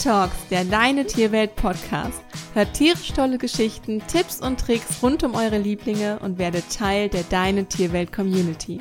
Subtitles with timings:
[0.00, 2.22] Pet Talks, der Deine Tierwelt Podcast.
[2.54, 7.22] Hört tierisch tolle Geschichten, Tipps und Tricks rund um eure Lieblinge und werdet Teil der
[7.24, 8.80] Deine Tierwelt Community.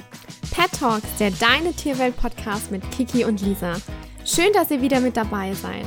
[0.52, 3.74] Pet Talks, der Deine Tierwelt Podcast mit Kiki und Lisa.
[4.24, 5.86] Schön, dass ihr wieder mit dabei seid.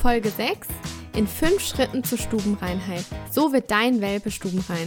[0.00, 0.68] Folge 6
[1.16, 3.04] in 5 Schritten zur Stubenreinheit.
[3.28, 4.86] So wird dein Welpe stubenrein.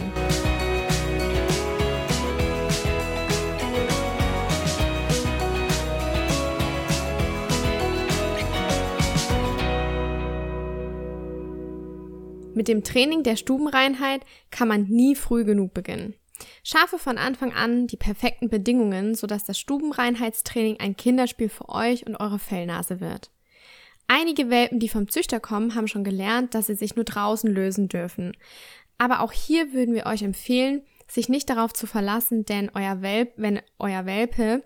[12.54, 16.14] Mit dem Training der Stubenreinheit kann man nie früh genug beginnen.
[16.62, 22.16] Schaffe von Anfang an die perfekten Bedingungen, sodass das Stubenreinheitstraining ein Kinderspiel für euch und
[22.16, 23.30] eure Fellnase wird.
[24.06, 27.88] Einige Welpen, die vom Züchter kommen, haben schon gelernt, dass sie sich nur draußen lösen
[27.88, 28.36] dürfen.
[28.98, 33.32] Aber auch hier würden wir euch empfehlen, sich nicht darauf zu verlassen, denn euer Welp,
[33.36, 34.62] wenn euer Welpe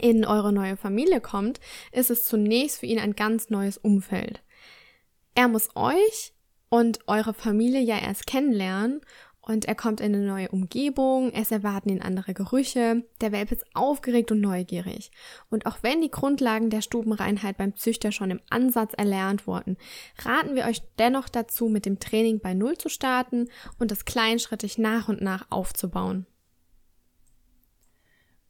[0.00, 4.42] in eure neue Familie kommt, ist es zunächst für ihn ein ganz neues Umfeld.
[5.34, 6.32] Er muss euch
[6.72, 9.02] und eure Familie ja erst kennenlernen
[9.42, 13.66] und er kommt in eine neue Umgebung, es erwarten ihn andere Gerüche, der Welpe ist
[13.74, 15.10] aufgeregt und neugierig.
[15.50, 19.76] Und auch wenn die Grundlagen der Stubenreinheit beim Züchter schon im Ansatz erlernt wurden,
[20.24, 24.78] raten wir euch dennoch dazu, mit dem Training bei Null zu starten und das kleinschrittig
[24.78, 26.24] nach und nach aufzubauen.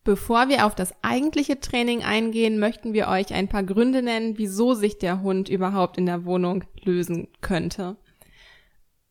[0.04, 4.74] Bevor wir auf das eigentliche Training eingehen, möchten wir euch ein paar Gründe nennen, wieso
[4.74, 7.96] sich der Hund überhaupt in der Wohnung lösen könnte.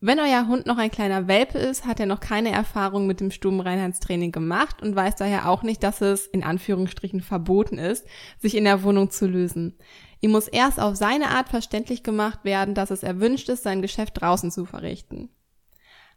[0.04, 3.30] Wenn euer Hund noch ein kleiner Welpe ist, hat er noch keine Erfahrung mit dem
[3.30, 8.08] Stubenreinheitstraining gemacht und weiß daher auch nicht, dass es in Anführungsstrichen verboten ist,
[8.40, 9.78] sich in der Wohnung zu lösen.
[10.20, 14.20] Ihm muss erst auf seine Art verständlich gemacht werden, dass es erwünscht ist, sein Geschäft
[14.20, 15.30] draußen zu verrichten.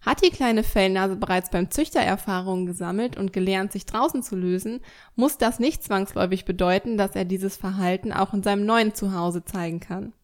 [0.00, 4.80] Hat die kleine Fellnase bereits beim Züchter Erfahrungen gesammelt und gelernt, sich draußen zu lösen,
[5.14, 9.80] muss das nicht zwangsläufig bedeuten, dass er dieses Verhalten auch in seinem neuen Zuhause zeigen
[9.80, 10.14] kann.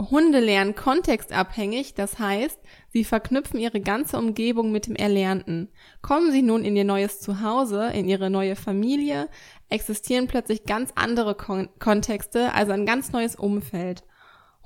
[0.00, 5.68] Hunde lernen kontextabhängig, das heißt, sie verknüpfen ihre ganze Umgebung mit dem Erlernten.
[6.00, 9.28] Kommen sie nun in ihr neues Zuhause, in ihre neue Familie,
[9.68, 14.04] existieren plötzlich ganz andere Kon Kontexte, also ein ganz neues Umfeld.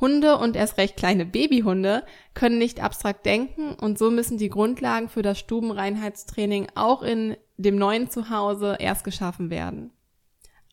[0.01, 5.09] Hunde und erst recht kleine Babyhunde können nicht abstrakt denken und so müssen die Grundlagen
[5.09, 9.93] für das Stubenreinheitstraining auch in dem neuen Zuhause erst geschaffen werden.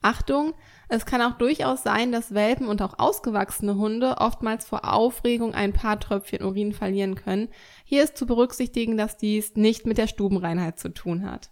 [0.01, 0.53] Achtung,
[0.91, 5.71] es kann auch durchaus sein, dass Welpen und auch ausgewachsene Hunde oftmals vor Aufregung ein
[5.71, 7.47] paar Tröpfchen Urin verlieren können.
[7.85, 11.49] Hier ist zu berücksichtigen, dass dies nicht mit der Stubenreinheit zu tun hat.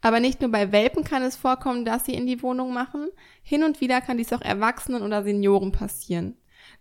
[0.00, 3.10] Aber nicht nur bei Welpen kann es vorkommen, dass sie in die Wohnung machen.
[3.42, 6.36] Hin und wieder kann dies auch Erwachsenen oder Senioren passieren.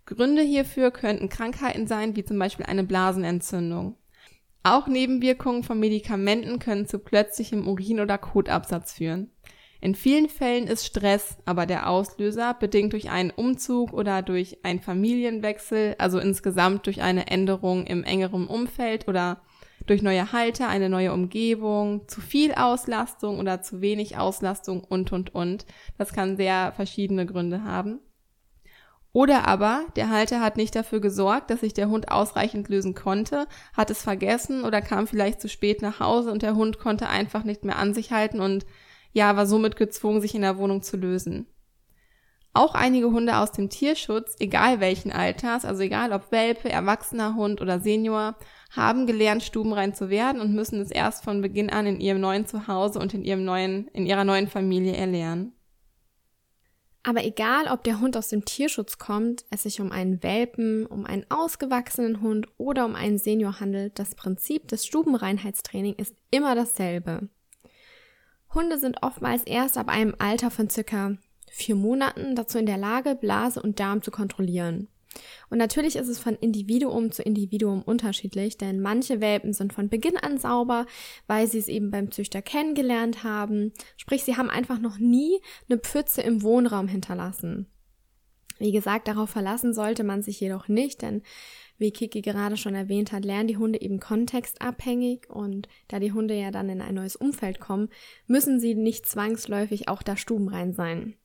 [0.07, 3.97] Gründe hierfür könnten Krankheiten sein, wie zum Beispiel eine Blasenentzündung.
[4.63, 9.29] Auch Nebenwirkungen von Medikamenten können zu plötzlichem Urin- oder Kotabsatz führen.
[9.81, 14.81] In vielen Fällen ist Stress aber der Auslöser, bedingt durch einen Umzug oder durch einen
[14.81, 19.41] Familienwechsel, also insgesamt durch eine Änderung im engeren Umfeld oder
[19.88, 25.34] durch neue Halter, eine neue Umgebung, zu viel Auslastung oder zu wenig Auslastung und, und,
[25.34, 25.66] und.
[25.97, 28.00] Das kann sehr verschiedene Gründe haben.
[29.12, 33.47] Oder aber der Halter hat nicht dafür gesorgt, dass sich der Hund ausreichend lösen konnte,
[33.75, 37.44] hat es vergessen oder kam vielleicht zu spät nach Hause und der Hund konnte einfach
[37.44, 38.66] nicht mehr an sich halten und
[39.11, 41.47] ja, war somit gezwungen, sich in der Wohnung zu lösen.
[42.53, 47.61] Auch einige Hunde aus dem Tierschutz, egal welchen Alters, also egal ob Welpe, erwachsener Hund
[47.61, 48.35] oder Senior,
[48.71, 52.47] haben gelernt, stubenrein zu werden und müssen es erst von Beginn an in ihrem neuen
[52.47, 55.53] Zuhause und in ihrem neuen, in ihrer neuen Familie erlernen.
[57.03, 61.05] Aber egal, ob der Hund aus dem Tierschutz kommt, es sich um einen Welpen, um
[61.05, 67.29] einen ausgewachsenen Hund oder um einen Senior handelt, das Prinzip des Stubenreinheitstraining ist immer dasselbe.
[68.53, 71.17] Hunde sind oftmals erst ab einem Alter von circa
[71.51, 74.87] vier Monaten dazu in der Lage, Blase und Darm zu kontrollieren.
[75.49, 80.17] Und natürlich ist es von Individuum zu Individuum unterschiedlich, denn manche Welpen sind von Beginn
[80.17, 80.85] an sauber,
[81.27, 83.74] weil sie es eben beim Züchter kennengelernt haben.
[83.97, 87.68] Sprich, sie haben einfach noch nie eine Pfütze im Wohnraum hinterlassen.
[88.59, 91.23] Wie gesagt, darauf verlassen sollte man sich jedoch nicht, denn
[91.77, 96.33] wie Kiki gerade schon erwähnt hat, lernen die Hunde eben kontextabhängig und da die Hunde
[96.35, 97.89] ja dann in ein neues Umfeld kommen,
[98.27, 101.15] müssen sie nicht zwangsläufig auch da stubenrein sein.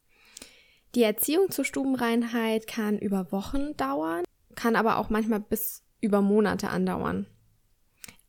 [0.94, 4.22] Die Erziehung zur Stubenreinheit kann über Wochen dauern,
[4.54, 7.26] kann aber auch manchmal bis über Monate andauern.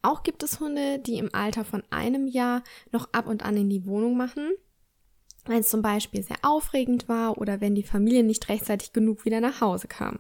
[0.02, 3.70] Auch gibt es Hunde, die im Alter von einem Jahr noch ab und an in
[3.70, 4.52] die Wohnung machen,
[5.46, 9.42] wenn es zum Beispiel sehr aufregend war oder wenn die Familie nicht rechtzeitig genug wieder
[9.42, 10.20] nach Hause kam.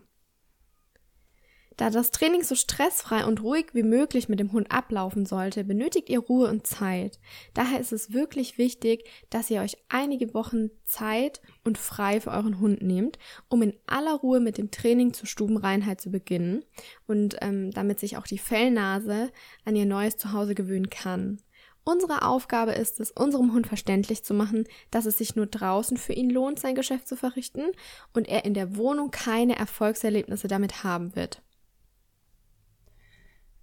[1.77, 6.09] Da das Training so stressfrei und ruhig wie möglich mit dem Hund ablaufen sollte, benötigt
[6.09, 7.19] ihr Ruhe und Zeit.
[7.53, 12.59] Daher ist es wirklich wichtig, dass ihr euch einige Wochen Zeit und frei für euren
[12.61, 13.19] Hund nehmt,
[13.49, 16.63] um in aller Ruhe mit dem Training zur Stubenreinheit zu beginnen
[17.07, 19.31] und ähm, damit sich auch die Fellnase
[19.65, 21.41] an ihr neues Zuhause gewöhnen kann.
[21.87, 26.13] Unsere Aufgabe ist es, unserem Hund verständlich zu machen, dass es sich nur draußen für
[26.13, 27.65] ihn lohnt, sein Geschäft zu verrichten
[28.11, 31.43] und er in der Wohnung keine Erfolgserlebnisse damit haben wird.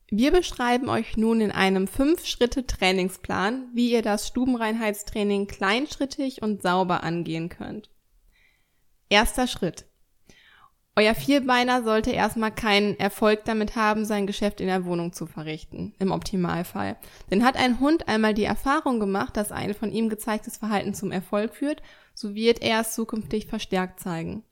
[0.09, 7.49] Wir beschreiben euch nun in einem 5-Schritte-Trainingsplan, wie ihr das Stubenreinheitstraining kleinschrittig und sauber angehen
[7.49, 7.91] könnt.
[9.09, 9.87] Erster Schritt.
[10.95, 15.95] Euer Vierbeiner sollte erstmal keinen Erfolg damit haben, sein Geschäft in der Wohnung zu verrichten,
[15.99, 16.99] im Optimalfall.
[17.31, 21.11] Denn hat ein Hund einmal die Erfahrung gemacht, dass ein von ihm gezeigtes Verhalten zum
[21.11, 21.83] Erfolg führt,
[22.15, 24.45] so wird er es zukünftig verstärkt zeigen.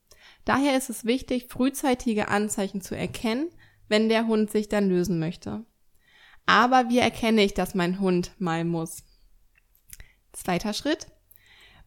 [0.46, 3.50] Daher ist es wichtig, frühzeitige Anzeichen zu erkennen,
[3.88, 5.66] wenn der Hund sich dann lösen möchte.
[6.46, 9.04] Aber wie erkenne ich, dass mein Hund mal muss?
[10.32, 11.06] Zweiter Schritt.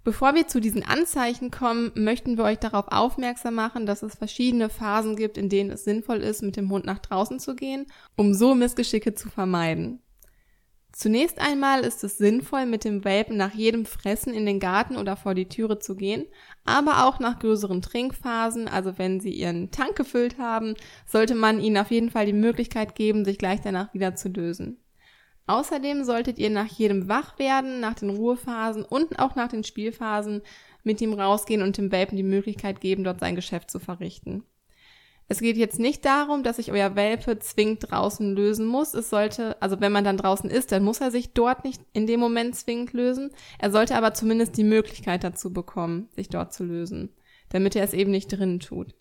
[0.04, 4.68] Bevor wir zu diesen Anzeichen kommen, möchten wir euch darauf aufmerksam machen, dass es verschiedene
[4.70, 7.86] Phasen gibt, in denen es sinnvoll ist, mit dem Hund nach draußen zu gehen,
[8.18, 10.02] um so Missgeschicke zu vermeiden.
[10.92, 15.16] Zunächst einmal ist es sinnvoll, mit dem Welpen nach jedem Fressen in den Garten oder
[15.16, 16.26] vor die Türe zu gehen,
[16.66, 20.76] aber auch nach größeren Trinkphasen, also wenn sie ihren Tank gefüllt haben,
[21.08, 24.83] sollte man ihnen auf jeden Fall die Möglichkeit geben, sich gleich danach wieder zu lösen.
[25.46, 30.42] Außerdem solltet ihr nach jedem Wachwerden, nach den Ruhephasen und auch nach den Spielphasen
[30.84, 34.44] mit ihm rausgehen und dem Welpen die Möglichkeit geben, dort sein Geschäft zu verrichten.
[35.30, 38.94] Es geht jetzt nicht darum, dass sich euer Welpe zwingend draußen lösen muss.
[38.94, 42.08] Es sollte, also wenn man dann draußen ist, dann muss er sich dort nicht in
[42.08, 43.32] dem Moment zwingend lösen.
[43.58, 47.10] Er sollte aber zumindest die Möglichkeit dazu bekommen, sich dort zu lösen,
[47.50, 48.94] damit er es eben nicht drinnen tut.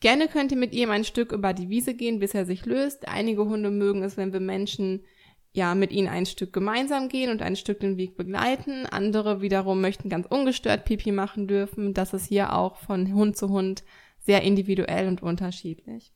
[0.00, 3.08] Gerne könnt ihr mit ihm ein Stück über die Wiese gehen, bis er sich löst.
[3.08, 5.04] Einige Hunde mögen es, wenn wir Menschen
[5.52, 8.86] ja mit ihnen ein Stück gemeinsam gehen und ein Stück den Weg begleiten.
[8.86, 11.94] Andere wiederum möchten ganz ungestört Pipi machen dürfen.
[11.94, 13.84] Das ist hier auch von Hund zu Hund
[14.18, 16.12] sehr individuell und unterschiedlich.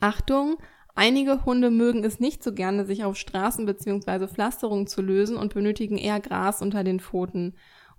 [0.00, 0.56] Achtung,
[0.94, 4.26] einige Hunde mögen es nicht so gerne, sich auf Straßen bzw.
[4.26, 7.54] Pflasterungen zu lösen und benötigen eher Gras unter den Pfoten,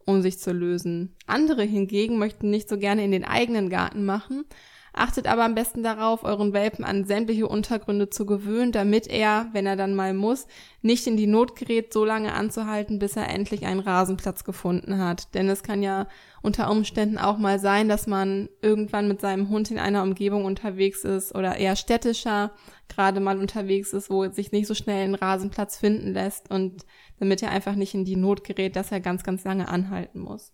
[0.06, 1.16] um sich zu lösen.
[1.28, 4.46] Andere hingegen möchten nicht so gerne in den eigenen Garten machen,
[4.94, 9.66] Achtet aber am besten darauf, euren Welpen an sämtliche Untergründe zu gewöhnen, damit er, wenn
[9.66, 10.48] er dann mal muss,
[10.82, 15.34] nicht in die Not gerät, so lange anzuhalten, bis er endlich einen Rasenplatz gefunden hat.
[15.36, 16.08] Denn es kann ja
[16.42, 21.04] unter Umständen auch mal sein, dass man irgendwann mit seinem Hund in einer Umgebung unterwegs
[21.04, 22.52] ist oder eher städtischer
[22.88, 26.86] gerade mal unterwegs ist, wo sich nicht so schnell ein Rasenplatz finden lässt und
[27.20, 30.54] damit er einfach nicht in die Not gerät, dass er ganz, ganz lange anhalten muss.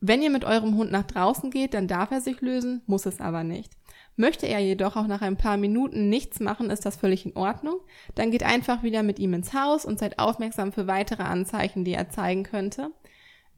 [0.00, 3.20] Wenn ihr mit eurem Hund nach draußen geht, dann darf er sich lösen, muss es
[3.20, 3.72] aber nicht.
[4.16, 7.76] Möchte er jedoch auch nach ein paar Minuten nichts machen, ist das völlig in Ordnung.
[8.14, 11.94] Dann geht einfach wieder mit ihm ins Haus und seid aufmerksam für weitere Anzeichen, die
[11.94, 12.90] er zeigen könnte.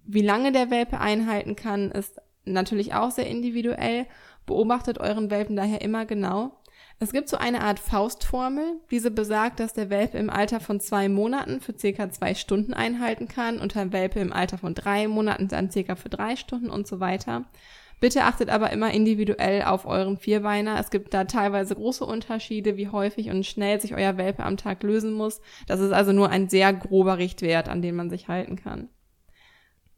[0.05, 4.07] Wie lange der Welpe einhalten kann, ist natürlich auch sehr individuell.
[4.47, 6.59] Beobachtet euren Welpen daher immer genau.
[6.99, 8.81] Es gibt so eine Art Faustformel.
[8.91, 13.29] Diese besagt, dass der Welpe im Alter von zwei Monaten für circa zwei Stunden einhalten
[13.29, 16.87] kann und der Welpe im Alter von drei Monaten dann circa für drei Stunden und
[16.87, 17.45] so weiter.
[18.03, 20.79] Bitte achtet aber immer individuell auf euren Vierbeiner.
[20.81, 24.83] Es gibt da teilweise große Unterschiede, wie häufig und schnell sich euer Welpe am Tag
[24.83, 25.41] lösen muss.
[25.69, 28.89] Das ist also nur ein sehr grober Richtwert, an den man sich halten kann.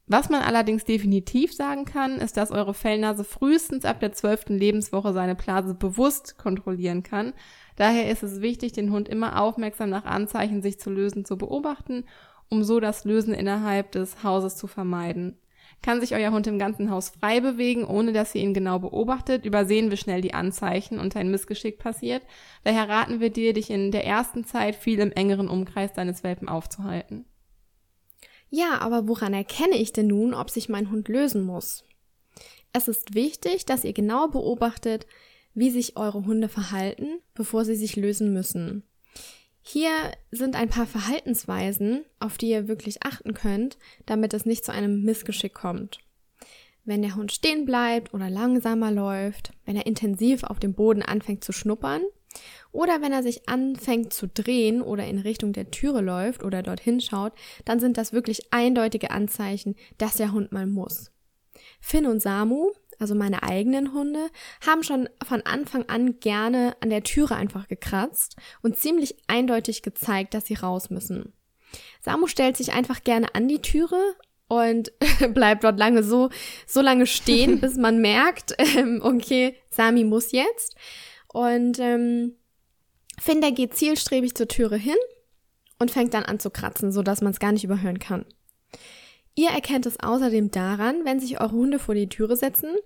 [0.07, 5.15] Was man allerdings definitiv sagen kann, ist, dass eure Fellnase frühestens ab der zwölften Lebenswoche
[5.15, 7.33] seine Blase bewusst kontrollieren kann.
[7.77, 12.05] Daher ist es wichtig, den Hund immer aufmerksam nach Anzeichen, sich zu lösen, zu beobachten,
[12.51, 15.39] um so das Lösen innerhalb des Hauses zu vermeiden.
[15.81, 19.47] Kann sich euer Hund im ganzen Haus frei bewegen, ohne dass ihr ihn genau beobachtet,
[19.47, 22.23] übersehen wir schnell die Anzeichen und ein Missgeschick passiert.
[22.63, 26.49] Daher raten wir dir, dich in der ersten Zeit viel im engeren Umkreis deines Welpen
[26.49, 27.25] aufzuhalten.
[28.57, 31.83] Ja, aber woran erkenne ich denn nun, ob sich mein Hund lösen muss?
[32.73, 35.09] Es ist wichtig, dass ihr genau beobachtet,
[35.55, 38.85] wie sich eure Hunde verhalten, bevor sie sich lösen müssen.
[39.61, 39.91] Hier
[40.31, 45.03] sind ein paar Verhaltensweisen, auf die ihr wirklich achten könnt, damit es nicht zu einem
[45.03, 45.99] Missgeschick kommt.
[46.85, 51.43] Wenn der Hund stehen bleibt oder langsamer läuft, wenn er intensiv auf dem Boden anfängt
[51.43, 52.03] zu schnuppern
[52.75, 57.01] oder wenn er sich anfängt zu drehen oder in Richtung der Türe läuft oder dorthin
[57.01, 57.33] schaut,
[57.65, 61.13] dann sind das wirklich eindeutige Anzeichen, dass der Hund mal muss.
[61.81, 64.29] Finn und Samu, also meine eigenen Hunde,
[64.67, 70.35] haben schon von Anfang an gerne an der Türe einfach gekratzt und ziemlich eindeutig gezeigt,
[70.35, 71.33] dass sie raus müssen.
[72.01, 74.01] Samu stellt sich einfach gerne an die Türe
[74.49, 74.93] und
[75.33, 76.29] bleibt dort lange so,
[76.67, 80.75] so lange stehen, bis man merkt, ähm, okay, Sami muss jetzt.
[81.33, 82.37] Und ähm,
[83.21, 84.97] Finder geht zielstrebig zur Türe hin
[85.79, 88.25] und fängt dann an zu kratzen, sodass man es gar nicht überhören kann.
[89.35, 92.77] Ihr erkennt es außerdem daran, wenn sich eure Hunde vor die Türe setzen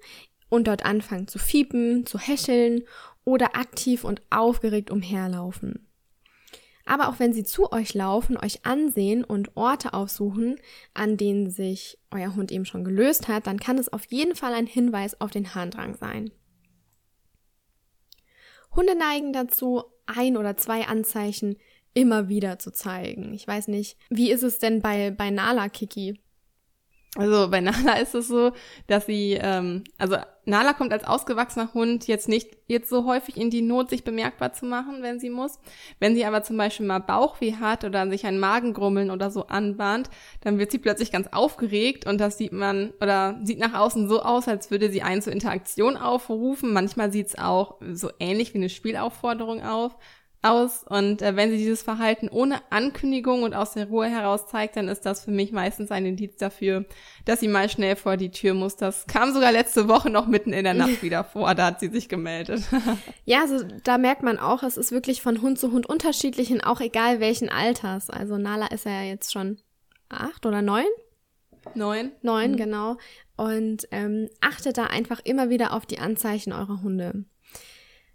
[0.48, 2.84] und dort anfangen zu fiepen, zu häscheln
[3.24, 5.86] oder aktiv und aufgeregt umherlaufen.
[6.86, 10.58] Aber auch wenn sie zu euch laufen, euch ansehen und Orte aufsuchen,
[10.94, 14.54] an denen sich euer Hund eben schon gelöst hat, dann kann es auf jeden Fall
[14.54, 16.30] ein Hinweis auf den Harndrang sein.
[18.74, 21.56] Hunde neigen dazu, ein oder zwei Anzeichen
[21.94, 23.34] immer wieder zu zeigen.
[23.34, 26.20] Ich weiß nicht, wie ist es denn bei, bei Nala, Kiki?
[27.16, 28.52] Also bei Nala ist es so,
[28.86, 33.50] dass sie, ähm, also Nala kommt als ausgewachsener Hund jetzt nicht jetzt so häufig in
[33.50, 35.58] die Not, sich bemerkbar zu machen, wenn sie muss.
[36.00, 40.10] Wenn sie aber zum Beispiel mal Bauchweh hat oder sich ein Magengrummeln oder so anbahnt,
[40.42, 44.22] dann wird sie plötzlich ganz aufgeregt und das sieht man oder sieht nach außen so
[44.22, 46.72] aus, als würde sie einen zur Interaktion aufrufen.
[46.72, 49.96] Manchmal sieht es auch so ähnlich wie eine Spielaufforderung auf,
[50.42, 54.76] aus und äh, wenn sie dieses Verhalten ohne Ankündigung und aus der Ruhe heraus zeigt,
[54.76, 56.84] dann ist das für mich meistens ein Indiz dafür,
[57.24, 58.76] dass sie mal schnell vor die Tür muss.
[58.76, 61.88] Das kam sogar letzte Woche noch mitten in der Nacht wieder vor, da hat sie
[61.88, 62.62] sich gemeldet.
[63.24, 66.60] ja, also da merkt man auch, es ist wirklich von Hund zu Hund unterschiedlich und
[66.60, 68.08] auch egal welchen Alters.
[68.08, 69.58] Also Nala ist ja jetzt schon
[70.08, 70.86] acht oder neun?
[71.74, 72.12] Neun.
[72.22, 72.56] Neun, mhm.
[72.56, 72.96] genau.
[73.36, 77.24] Und ähm, achtet da einfach immer wieder auf die Anzeichen eurer Hunde.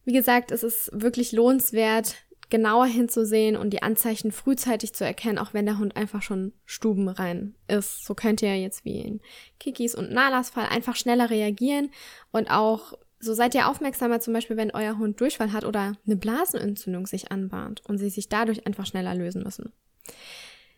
[0.06, 2.16] Wie gesagt, es ist wirklich lohnenswert,
[2.50, 7.56] genauer hinzusehen und die Anzeichen frühzeitig zu erkennen, auch wenn der Hund einfach schon stubenrein
[7.68, 8.06] ist.
[8.06, 9.22] So könnt ihr jetzt wie in
[9.60, 11.90] Kikis und Nalas Fall einfach schneller reagieren
[12.32, 12.94] und auch
[13.24, 17.32] so seid ihr aufmerksamer, zum Beispiel, wenn euer Hund Durchfall hat oder eine Blasenentzündung sich
[17.32, 19.72] anbahnt und sie sich dadurch einfach schneller lösen müssen.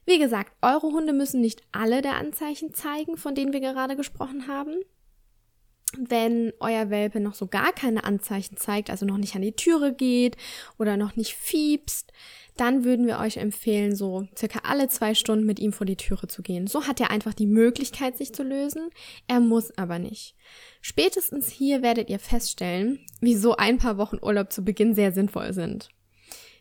[0.05, 4.47] Wie gesagt, eure Hunde müssen nicht alle der Anzeichen zeigen, von denen wir gerade gesprochen
[4.47, 4.75] haben.
[5.97, 9.93] Wenn euer Welpe noch so gar keine Anzeichen zeigt, also noch nicht an die Türe
[9.93, 10.37] geht
[10.77, 12.11] oder noch nicht fiebst,
[12.57, 16.27] dann würden wir euch empfehlen, so circa alle zwei Stunden mit ihm vor die Türe
[16.27, 16.67] zu gehen.
[16.67, 18.89] So hat er einfach die Möglichkeit, sich zu lösen.
[19.27, 20.35] Er muss aber nicht.
[20.81, 25.89] Spätestens hier werdet ihr feststellen, wieso ein paar Wochen Urlaub zu Beginn sehr sinnvoll sind.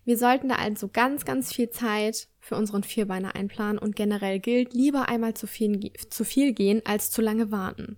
[0.04, 4.74] Wir sollten da also ganz, ganz viel Zeit für unseren Vierbeiner einplanen und generell gilt,
[4.74, 7.96] lieber einmal zu viel, zu viel gehen, als zu lange warten.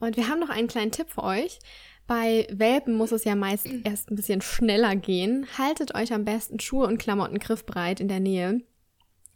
[0.00, 1.58] Und wir haben noch einen kleinen Tipp für euch.
[2.06, 5.46] Bei Welpen muss es ja meist erst ein bisschen schneller gehen.
[5.58, 8.62] Haltet euch am besten Schuhe und Klamotten griffbereit in der Nähe.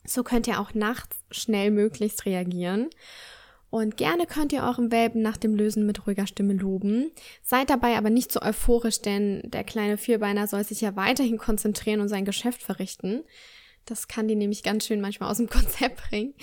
[0.04, 2.88] So könnt ihr auch nachts schnell möglichst reagieren.
[3.68, 7.10] Und gerne könnt ihr euren Welpen nach dem Lösen mit ruhiger Stimme loben.
[7.42, 12.00] Seid dabei aber nicht so euphorisch, denn der kleine Vierbeiner soll sich ja weiterhin konzentrieren
[12.00, 13.22] und sein Geschäft verrichten.
[13.86, 16.34] Das kann die nämlich ganz schön manchmal aus dem Konzept bringen.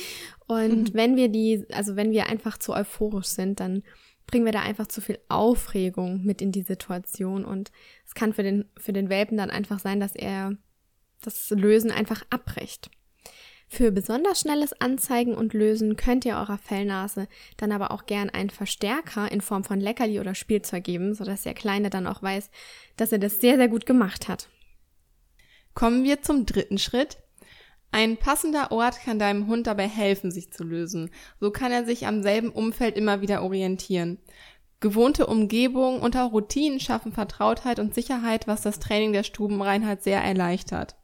[0.48, 3.84] Und wenn wir die, also wenn wir einfach zu euphorisch sind, dann
[4.30, 7.72] bringen wir da einfach zu viel Aufregung mit in die Situation und
[8.06, 10.56] es kann für den, für den Welpen dann einfach sein, dass er
[11.22, 12.92] das Lösen einfach abbricht.
[13.68, 18.50] Für besonders schnelles Anzeigen und Lösen könnt ihr eurer Fellnase dann aber auch gern einen
[18.50, 22.50] Verstärker in Form von Leckerli oder Spielzeug geben, sodass der Kleine dann auch weiß,
[22.98, 24.50] dass er das sehr, sehr gut gemacht hat.
[25.76, 27.18] Kommen wir zum dritten Schritt,
[27.91, 31.10] ein passender Ort kann deinem Hund dabei helfen, sich zu lösen.
[31.39, 34.19] So kann er sich am selben Umfeld immer wieder orientieren.
[34.79, 40.22] Gewohnte Umgebung und auch Routinen schaffen Vertrautheit und Sicherheit, was das Training der Stubenreinheit sehr
[40.22, 40.96] erleichtert.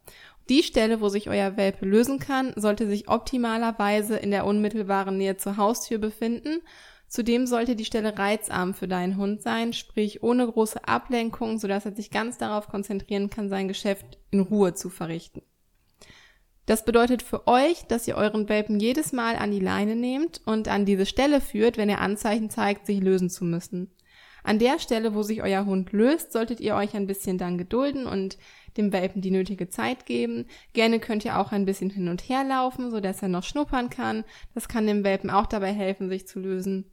[0.48, 5.36] Die Stelle, wo sich euer Welpe lösen kann, sollte sich optimalerweise in der unmittelbaren Nähe
[5.36, 6.62] zur Haustür befinden.
[7.08, 11.94] Zudem sollte die Stelle reizarm für deinen Hund sein, sprich ohne große Ablenkung, sodass er
[11.94, 15.42] sich ganz darauf konzentrieren kann, sein Geschäft in Ruhe zu verrichten.
[16.66, 20.66] Das bedeutet für euch, dass ihr euren Welpen jedes Mal an die Leine nehmt und
[20.66, 23.92] an diese Stelle führt, wenn er Anzeichen zeigt, sich lösen zu müssen.
[24.42, 28.06] An der Stelle, wo sich euer Hund löst, solltet ihr euch ein bisschen dann gedulden
[28.06, 28.36] und
[28.76, 30.46] dem Welpen die nötige Zeit geben.
[30.72, 33.88] Gerne könnt ihr auch ein bisschen hin und her laufen, so dass er noch schnuppern
[33.88, 34.24] kann.
[34.54, 36.84] Das kann dem Welpen auch dabei helfen, sich zu lösen.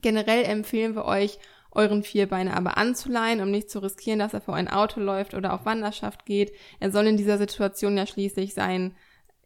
[0.00, 1.38] Generell empfehlen wir euch,
[1.70, 5.52] euren Vierbeiner aber anzuleihen, um nicht zu riskieren, dass er vor ein Auto läuft oder
[5.52, 6.52] auf Wanderschaft geht.
[6.80, 8.94] Er soll in dieser Situation ja schließlich sein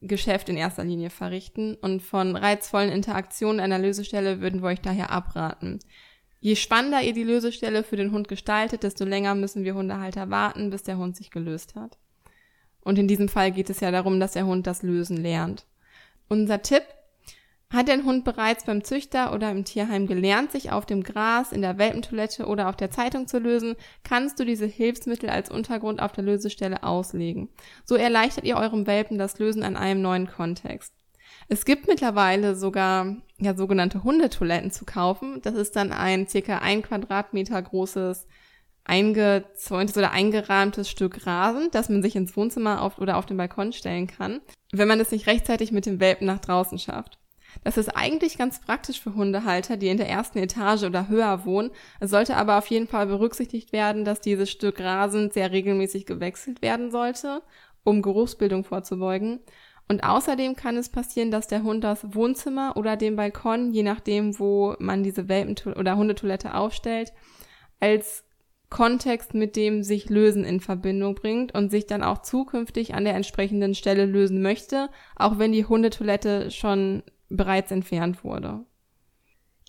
[0.02, 5.10] Geschäft in erster Linie verrichten und von reizvollen Interaktionen einer Lösestelle würden wir euch daher
[5.10, 5.78] abraten.
[6.40, 10.70] Je spannender ihr die Lösestelle für den Hund gestaltet, desto länger müssen wir Hundehalter warten,
[10.70, 11.98] bis der Hund sich gelöst hat.
[12.80, 15.66] Und in diesem Fall geht es ja darum, dass der Hund das Lösen lernt.
[16.28, 16.82] Unser Tipp,
[17.72, 21.62] hat dein Hund bereits beim Züchter oder im Tierheim gelernt, sich auf dem Gras, in
[21.62, 26.12] der Welpentoilette oder auf der Zeitung zu lösen, kannst du diese Hilfsmittel als Untergrund auf
[26.12, 27.48] der Lösestelle auslegen.
[27.84, 30.92] So erleichtert ihr eurem Welpen das Lösen an einem neuen Kontext.
[31.48, 35.40] Es gibt mittlerweile sogar ja sogenannte Hundetoiletten zu kaufen.
[35.42, 38.26] Das ist dann ein circa ein Quadratmeter großes
[38.84, 43.72] eingezäuntes oder eingerahmtes Stück Rasen, das man sich ins Wohnzimmer auf oder auf den Balkon
[43.72, 44.40] stellen kann,
[44.72, 47.21] wenn man es nicht rechtzeitig mit dem Welpen nach draußen schafft.
[47.64, 51.70] Das ist eigentlich ganz praktisch für Hundehalter, die in der ersten Etage oder höher wohnen.
[52.00, 56.62] Es sollte aber auf jeden Fall berücksichtigt werden, dass dieses Stück Rasen sehr regelmäßig gewechselt
[56.62, 57.42] werden sollte,
[57.84, 59.40] um Geruchsbildung vorzubeugen.
[59.88, 64.38] Und außerdem kann es passieren, dass der Hund das Wohnzimmer oder den Balkon, je nachdem,
[64.38, 67.12] wo man diese Welpen- oder Hundetoilette aufstellt,
[67.80, 68.24] als
[68.72, 73.14] Kontext mit dem sich lösen in Verbindung bringt und sich dann auch zukünftig an der
[73.14, 77.02] entsprechenden Stelle lösen möchte, auch wenn die Hundetoilette schon
[77.36, 78.64] bereits entfernt wurde.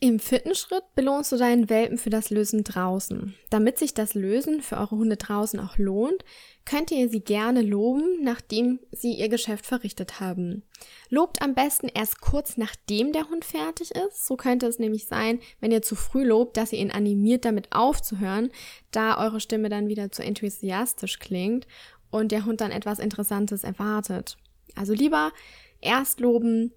[0.03, 3.35] Im vierten Schritt belohnst du deinen Welpen für das Lösen draußen.
[3.49, 6.25] Damit sich das Lösen für eure Hunde draußen auch lohnt,
[6.65, 10.63] könnt ihr sie gerne loben, nachdem sie ihr Geschäft verrichtet haben.
[11.07, 14.25] Lobt am besten erst kurz nachdem der Hund fertig ist.
[14.25, 17.71] So könnte es nämlich sein, wenn ihr zu früh lobt, dass ihr ihn animiert, damit
[17.71, 18.51] aufzuhören,
[18.91, 21.65] da eure Stimme dann wieder zu enthusiastisch klingt
[22.11, 24.35] und der Hund dann etwas Interessantes erwartet.
[24.75, 25.31] Also lieber
[25.79, 26.73] erst loben,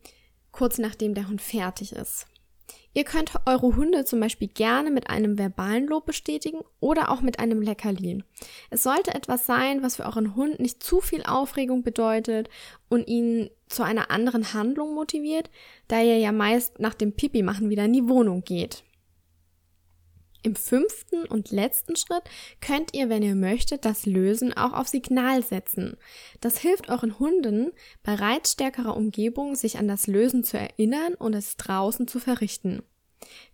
[0.56, 2.26] kurz nachdem der Hund fertig ist.
[2.94, 7.38] Ihr könnt eure Hunde zum Beispiel gerne mit einem verbalen Lob bestätigen oder auch mit
[7.38, 8.24] einem Leckerli.
[8.70, 12.48] Es sollte etwas sein, was für euren Hund nicht zu viel Aufregung bedeutet
[12.88, 15.50] und ihn zu einer anderen Handlung motiviert,
[15.88, 18.82] da ihr ja meist nach dem Pipi machen wieder in die Wohnung geht.
[20.42, 22.22] Im fünften und letzten Schritt
[22.60, 25.96] könnt ihr, wenn ihr möchtet, das Lösen auch auf Signal setzen.
[26.40, 31.56] Das hilft euren Hunden bei reizstärkerer Umgebung, sich an das Lösen zu erinnern und es
[31.56, 32.82] draußen zu verrichten.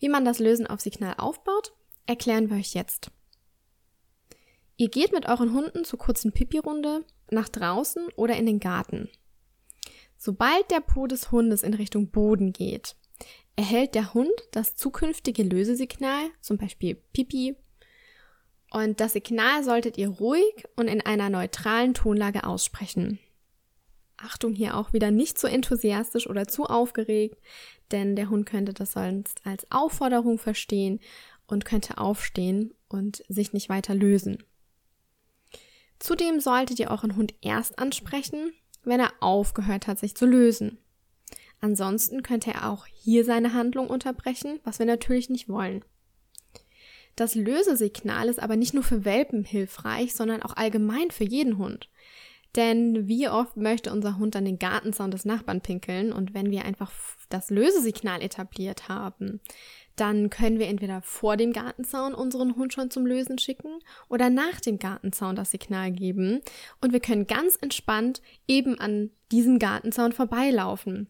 [0.01, 1.73] Wie man das Lösen auf Signal aufbaut,
[2.07, 3.11] erklären wir euch jetzt.
[4.77, 9.09] Ihr geht mit euren Hunden zur kurzen Pipi-Runde nach draußen oder in den Garten.
[10.17, 12.97] Sobald der Po des Hundes in Richtung Boden geht,
[13.57, 17.57] erhält der Hund das zukünftige Lösesignal, zum Beispiel Pipi.
[18.71, 23.19] Und das Signal solltet ihr ruhig und in einer neutralen Tonlage aussprechen.
[24.17, 27.37] Achtung hier auch wieder nicht zu enthusiastisch oder zu aufgeregt,
[27.91, 31.01] denn der Hund könnte das sonst als Aufforderung verstehen
[31.47, 34.43] und könnte aufstehen und sich nicht weiter lösen.
[35.99, 38.53] Zudem solltet ihr euren Hund erst ansprechen,
[38.85, 40.79] wenn er aufgehört hat, sich zu lösen.
[41.63, 45.85] Ansonsten könnte er auch hier seine Handlung unterbrechen, was wir natürlich nicht wollen.
[47.15, 51.89] Das Lösesignal ist aber nicht nur für Welpen hilfreich, sondern auch allgemein für jeden Hund.
[52.57, 56.65] Denn wie oft möchte unser Hund an den Gartenzaun des Nachbarn pinkeln und wenn wir
[56.65, 56.91] einfach
[57.29, 59.41] das Lösesignal etabliert haben,
[59.95, 64.61] dann können wir entweder vor dem Gartenzaun unseren Hund schon zum Lösen schicken oder nach
[64.61, 66.41] dem Gartenzaun das Signal geben
[66.81, 71.09] und wir können ganz entspannt eben an diesem Gartenzaun vorbeilaufen.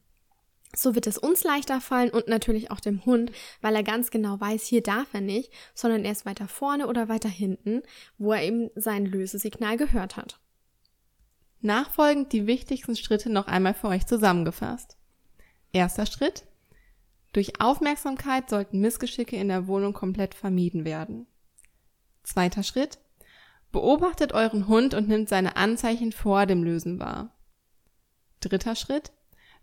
[0.75, 3.31] So wird es uns leichter fallen und natürlich auch dem Hund,
[3.61, 7.09] weil er ganz genau weiß, hier darf er nicht, sondern er ist weiter vorne oder
[7.09, 7.83] weiter hinten,
[8.17, 10.41] wo er eben sein Lösesignal gehört hat.
[11.61, 14.97] Nachfolgend die wichtigsten Schritte noch einmal für euch zusammengefasst.
[15.73, 16.45] Erster Schritt.
[17.33, 21.27] Durch Aufmerksamkeit sollten Missgeschicke in der Wohnung komplett vermieden werden.
[22.25, 22.99] Zweiter Schritt.
[23.71, 27.35] Beobachtet euren Hund und nimmt seine Anzeichen vor dem Lösen wahr.
[28.41, 29.13] Dritter Schritt.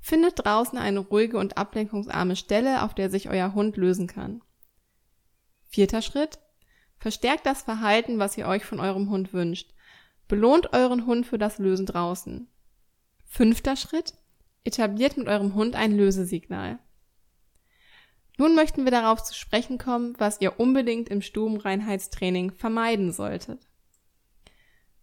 [0.01, 4.41] Findet draußen eine ruhige und ablenkungsarme Stelle, auf der sich euer Hund lösen kann.
[5.67, 6.39] Vierter Schritt.
[6.97, 9.73] Verstärkt das Verhalten, was ihr euch von eurem Hund wünscht.
[10.27, 12.49] Belohnt euren Hund für das Lösen draußen.
[13.25, 14.13] Fünfter Schritt.
[14.63, 16.79] Etabliert mit eurem Hund ein Lösesignal.
[18.37, 23.68] Nun möchten wir darauf zu sprechen kommen, was ihr unbedingt im Stubenreinheitstraining vermeiden solltet.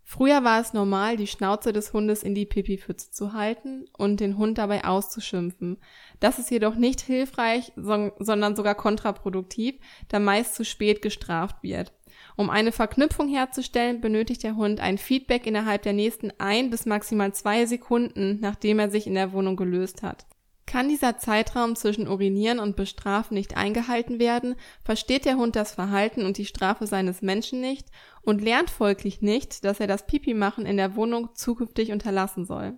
[0.09, 4.39] Früher war es normal, die Schnauze des Hundes in die Pipipfütze zu halten und den
[4.39, 5.79] Hund dabei auszuschimpfen.
[6.21, 9.75] Das ist jedoch nicht hilfreich, sondern sogar kontraproduktiv,
[10.07, 11.93] da meist zu spät gestraft wird.
[12.37, 17.35] Um eine Verknüpfung herzustellen, benötigt der Hund ein Feedback innerhalb der nächsten ein bis maximal
[17.35, 20.25] zwei Sekunden, nachdem er sich in der Wohnung gelöst hat.
[20.67, 26.27] Kann dieser Zeitraum zwischen Urinieren und Bestrafen nicht eingehalten werden, versteht der Hund das Verhalten
[26.27, 27.87] und die Strafe seines Menschen nicht
[28.23, 32.77] und lernt folglich nicht, dass er das Pipi-Machen in der Wohnung zukünftig unterlassen soll.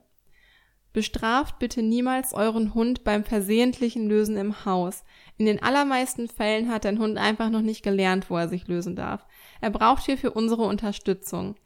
[0.92, 5.04] Bestraft bitte niemals euren Hund beim versehentlichen Lösen im Haus.
[5.36, 8.96] In den allermeisten Fällen hat dein Hund einfach noch nicht gelernt, wo er sich lösen
[8.96, 9.26] darf.
[9.60, 11.56] Er braucht hierfür unsere Unterstützung.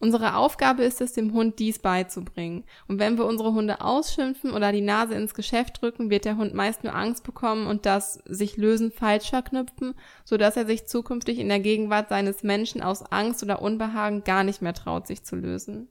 [0.00, 2.64] Unsere Aufgabe ist es, dem Hund dies beizubringen.
[2.88, 6.54] Und wenn wir unsere Hunde ausschimpfen oder die Nase ins Geschäft drücken, wird der Hund
[6.54, 11.50] meist nur Angst bekommen und das sich lösen falsch verknüpfen, sodass er sich zukünftig in
[11.50, 15.88] der Gegenwart seines Menschen aus Angst oder Unbehagen gar nicht mehr traut, sich zu lösen.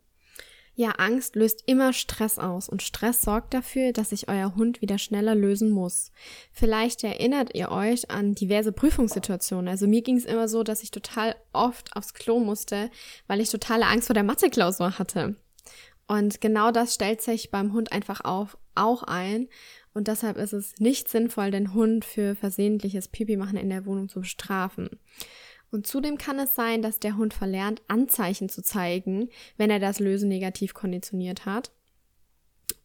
[0.80, 4.98] Ja, Angst löst immer Stress aus und Stress sorgt dafür, dass sich euer Hund wieder
[4.98, 6.14] schneller lösen muss.
[6.54, 9.68] Vielleicht erinnert ihr euch an diverse Prüfungssituationen.
[9.68, 12.90] Also mir ging es immer so, dass ich total oft aufs Klo musste,
[13.28, 15.36] weil ich totale Angst vor der Mathe-Klausur hatte.
[16.08, 19.50] Und genau das stellt sich beim Hund einfach auf, auch ein.
[19.94, 24.08] Und deshalb ist es nicht sinnvoll, den Hund für versehentliches Pipi machen in der Wohnung
[24.08, 24.98] zu bestrafen.
[25.72, 30.00] Und zudem kann es sein, dass der Hund verlernt, Anzeichen zu zeigen, wenn er das
[30.00, 31.72] Lösen negativ konditioniert hat,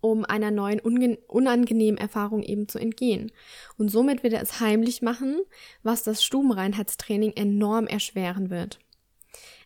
[0.00, 3.32] um einer neuen unangenehmen Erfahrung eben zu entgehen.
[3.78, 5.40] Und somit wird er es heimlich machen,
[5.82, 8.80] was das Stubenreinheitstraining enorm erschweren wird.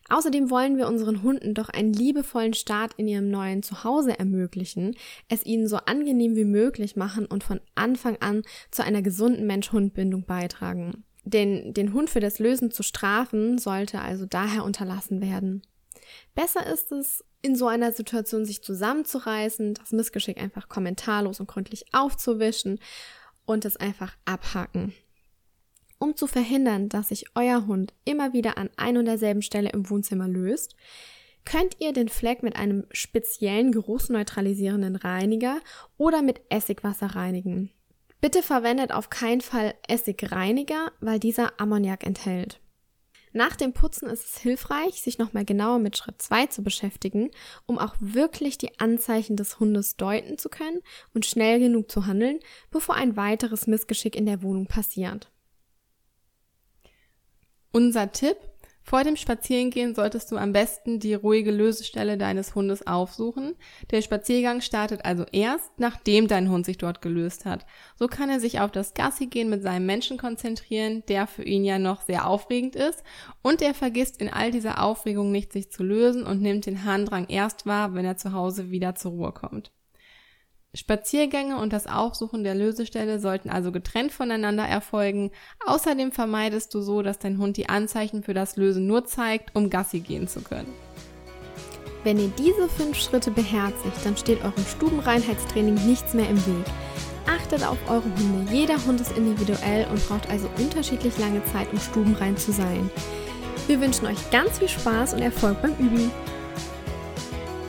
[0.09, 4.95] Außerdem wollen wir unseren Hunden doch einen liebevollen Start in ihrem neuen Zuhause ermöglichen,
[5.27, 10.25] es ihnen so angenehm wie möglich machen und von Anfang an zu einer gesunden Mensch-Hund-Bindung
[10.25, 11.03] beitragen.
[11.23, 15.63] Den, den Hund für das Lösen zu strafen, sollte also daher unterlassen werden.
[16.33, 21.85] Besser ist es, in so einer Situation sich zusammenzureißen, das Missgeschick einfach kommentarlos und gründlich
[21.93, 22.79] aufzuwischen
[23.45, 24.93] und es einfach abhaken.
[25.99, 29.89] Um zu verhindern, dass sich euer Hund immer wieder an ein und derselben Stelle im
[29.89, 30.75] Wohnzimmer löst,
[31.45, 35.59] könnt ihr den Fleck mit einem speziellen geruchsneutralisierenden Reiniger
[35.97, 37.71] oder mit Essigwasser reinigen.
[38.21, 42.59] Bitte verwendet auf keinen Fall Essigreiniger, weil dieser Ammoniak enthält.
[43.31, 47.29] Nach dem Putzen ist es hilfreich, sich nochmal genauer mit Schritt 2 zu beschäftigen,
[47.67, 50.81] um auch wirklich die Anzeichen des Hundes deuten zu können
[51.13, 52.39] und schnell genug zu handeln,
[52.71, 55.31] bevor ein weiteres Missgeschick in der Wohnung passiert.
[57.71, 58.37] Unser Tipp,
[58.89, 63.53] vor dem Spazierengehen solltest du am besten die ruhige Lösestelle deines Hundes aufsuchen.
[63.91, 67.67] Der Spaziergang startet also erst, nachdem dein Hund sich dort gelöst hat.
[67.99, 71.77] So kann er sich auf das Gassigehen mit seinem Menschen konzentrieren, der für ihn ja
[71.77, 73.03] noch sehr aufregend ist.
[73.43, 77.27] Und er vergisst in all dieser Aufregung nicht, sich zu lösen und nimmt den Harndrang
[77.27, 79.71] erst wahr, wenn er zu Hause wieder zur Ruhe kommt.
[80.75, 85.31] Spaziergänge und das Aufsuchen der Lösestelle sollten also getrennt voneinander erfolgen.
[85.65, 89.71] Außerdem vermeidest du so, dass dein Hund die Anzeichen für das Lösen nur zeigt, um
[89.71, 90.71] Gassi gehen zu können.
[92.03, 96.65] Wenn ihr diese fünf Schritte beherzigt, dann steht eurem Stubenreinheitstraining nichts mehr im Weg.
[97.25, 98.51] Achtet auf eure Hunde.
[98.53, 102.89] Jeder Hund ist individuell und braucht also unterschiedlich lange Zeit, um stubenrein zu sein.
[103.67, 106.11] Wir wünschen euch ganz viel Spaß und Erfolg beim Üben.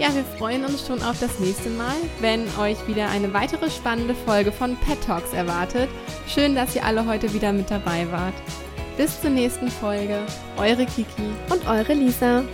[0.01, 4.15] Ja, wir freuen uns schon auf das nächste Mal, wenn euch wieder eine weitere spannende
[4.15, 5.91] Folge von Pet Talks erwartet.
[6.27, 8.33] Schön, dass ihr alle heute wieder mit dabei wart.
[8.97, 10.21] Bis zur nächsten Folge.
[10.57, 12.45] Eure Kiki und eure Lisa.